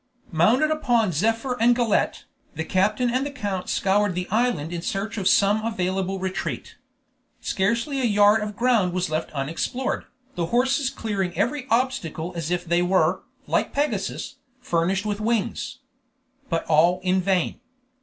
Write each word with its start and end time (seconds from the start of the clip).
Mounted 0.31 0.71
upon 0.71 1.11
Zephyr 1.11 1.55
and 1.61 1.75
Galette, 1.75 2.23
the 2.55 2.65
captain 2.65 3.11
and 3.11 3.23
the 3.23 3.29
count 3.29 3.69
scoured 3.69 4.15
the 4.15 4.27
island 4.31 4.73
in 4.73 4.81
search 4.81 5.15
of 5.15 5.27
some 5.27 5.63
available 5.63 6.17
retreat. 6.17 6.75
Scarcely 7.39 8.01
a 8.01 8.05
yard 8.05 8.41
of 8.41 8.55
ground 8.55 8.93
was 8.93 9.11
left 9.11 9.31
unexplored, 9.33 10.05
the 10.33 10.47
horses 10.47 10.89
clearing 10.89 11.37
every 11.37 11.67
obstacle 11.69 12.33
as 12.35 12.49
if 12.49 12.65
they 12.65 12.81
were, 12.81 13.21
like 13.45 13.73
Pegasus, 13.73 14.37
furnished 14.59 15.05
with 15.05 15.21
wings. 15.21 15.81
But 16.49 16.65
all 16.65 16.99
in 17.03 17.21
vain. 17.21 17.59